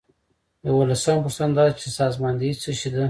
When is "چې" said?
1.81-1.87